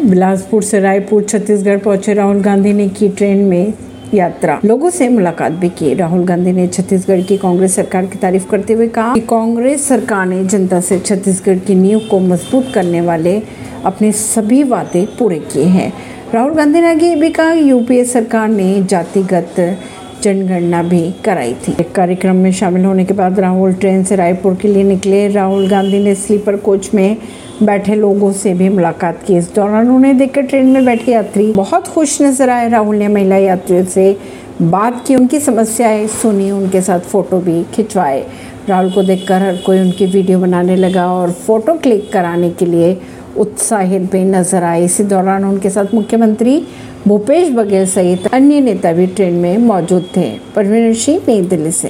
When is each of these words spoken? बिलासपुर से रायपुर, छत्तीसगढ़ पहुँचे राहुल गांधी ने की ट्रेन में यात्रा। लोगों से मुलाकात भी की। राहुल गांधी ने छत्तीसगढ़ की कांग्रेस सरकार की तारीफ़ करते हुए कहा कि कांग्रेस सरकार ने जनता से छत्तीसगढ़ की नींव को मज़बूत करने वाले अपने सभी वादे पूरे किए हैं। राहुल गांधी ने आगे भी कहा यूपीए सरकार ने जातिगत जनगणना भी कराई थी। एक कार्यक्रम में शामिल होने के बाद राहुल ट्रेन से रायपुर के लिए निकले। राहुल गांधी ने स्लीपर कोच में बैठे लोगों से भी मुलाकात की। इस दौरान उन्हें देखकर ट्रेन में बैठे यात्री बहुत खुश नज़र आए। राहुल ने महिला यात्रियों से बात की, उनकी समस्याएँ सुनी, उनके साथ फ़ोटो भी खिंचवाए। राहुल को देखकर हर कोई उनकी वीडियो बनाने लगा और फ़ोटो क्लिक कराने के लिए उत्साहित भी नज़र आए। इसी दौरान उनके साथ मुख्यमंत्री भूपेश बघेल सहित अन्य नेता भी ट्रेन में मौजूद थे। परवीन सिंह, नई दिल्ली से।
बिलासपुर 0.00 0.62
से 0.62 0.80
रायपुर, 0.80 1.22
छत्तीसगढ़ 1.22 1.78
पहुँचे 1.78 2.14
राहुल 2.14 2.40
गांधी 2.42 2.72
ने 2.72 2.88
की 2.88 3.08
ट्रेन 3.08 3.38
में 3.38 3.72
यात्रा। 4.14 4.60
लोगों 4.64 4.90
से 4.90 5.08
मुलाकात 5.08 5.52
भी 5.52 5.68
की। 5.68 5.94
राहुल 5.94 6.24
गांधी 6.24 6.52
ने 6.52 6.66
छत्तीसगढ़ 6.66 7.20
की 7.20 7.36
कांग्रेस 7.36 7.76
सरकार 7.76 8.06
की 8.06 8.18
तारीफ़ 8.18 8.48
करते 8.50 8.72
हुए 8.72 8.88
कहा 8.88 9.14
कि 9.14 9.20
कांग्रेस 9.20 9.88
सरकार 9.88 10.26
ने 10.26 10.44
जनता 10.44 10.80
से 10.80 10.98
छत्तीसगढ़ 10.98 11.58
की 11.58 11.74
नींव 11.74 12.00
को 12.10 12.18
मज़बूत 12.20 12.72
करने 12.74 13.00
वाले 13.00 13.40
अपने 13.84 14.12
सभी 14.12 14.62
वादे 14.62 15.06
पूरे 15.18 15.38
किए 15.52 15.64
हैं। 15.64 15.92
राहुल 16.34 16.54
गांधी 16.54 16.80
ने 16.80 16.90
आगे 16.90 17.14
भी 17.16 17.30
कहा 17.30 17.52
यूपीए 17.52 18.04
सरकार 18.04 18.48
ने 18.48 18.82
जातिगत 18.82 19.54
जनगणना 20.22 20.82
भी 20.82 21.14
कराई 21.24 21.54
थी। 21.54 21.76
एक 21.80 21.92
कार्यक्रम 21.92 22.36
में 22.36 22.52
शामिल 22.52 22.84
होने 22.84 23.04
के 23.04 23.14
बाद 23.14 23.40
राहुल 23.40 23.72
ट्रेन 23.72 24.04
से 24.04 24.16
रायपुर 24.16 24.54
के 24.54 24.68
लिए 24.68 24.82
निकले। 24.82 25.28
राहुल 25.28 25.68
गांधी 25.68 25.98
ने 25.98 26.14
स्लीपर 26.14 26.56
कोच 26.56 26.90
में 26.94 27.16
बैठे 27.62 27.94
लोगों 27.94 28.32
से 28.32 28.54
भी 28.54 28.68
मुलाकात 28.68 29.22
की। 29.22 29.36
इस 29.36 29.54
दौरान 29.54 29.90
उन्हें 29.90 30.16
देखकर 30.18 30.42
ट्रेन 30.42 30.66
में 30.66 30.84
बैठे 30.84 31.12
यात्री 31.12 31.52
बहुत 31.52 31.88
खुश 31.88 32.20
नज़र 32.22 32.50
आए। 32.50 32.68
राहुल 32.68 32.96
ने 32.96 33.08
महिला 33.08 33.36
यात्रियों 33.36 33.84
से 33.84 34.16
बात 34.62 35.04
की, 35.06 35.14
उनकी 35.14 35.40
समस्याएँ 35.40 36.06
सुनी, 36.06 36.50
उनके 36.50 36.80
साथ 36.80 37.00
फ़ोटो 37.00 37.38
भी 37.38 37.62
खिंचवाए। 37.74 38.24
राहुल 38.68 38.90
को 38.90 39.02
देखकर 39.02 39.42
हर 39.42 39.56
कोई 39.56 39.80
उनकी 39.80 40.06
वीडियो 40.06 40.38
बनाने 40.38 40.76
लगा 40.76 41.06
और 41.12 41.32
फ़ोटो 41.32 41.74
क्लिक 41.74 42.12
कराने 42.12 42.50
के 42.50 42.66
लिए 42.66 42.96
उत्साहित 43.36 44.10
भी 44.12 44.24
नज़र 44.24 44.64
आए। 44.64 44.84
इसी 44.84 45.04
दौरान 45.04 45.44
उनके 45.44 45.70
साथ 45.70 45.94
मुख्यमंत्री 45.94 46.62
भूपेश 47.08 47.48
बघेल 47.50 47.86
सहित 47.86 48.26
अन्य 48.26 48.60
नेता 48.60 48.92
भी 48.92 49.06
ट्रेन 49.06 49.34
में 49.34 49.58
मौजूद 49.58 50.08
थे। 50.16 50.30
परवीन 50.56 50.92
सिंह, 50.94 51.20
नई 51.28 51.40
दिल्ली 51.42 51.70
से। 51.70 51.80